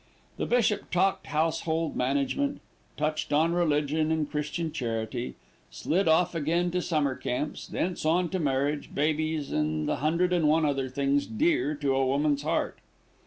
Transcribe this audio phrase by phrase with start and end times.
[0.37, 2.59] The bishop talked household management,
[2.97, 5.35] touched on religion and Christian charity,
[5.69, 10.47] slid off again to summer camps, thence on to marriage, babies and the hundred and
[10.47, 12.79] one other things dear to a woman's heart.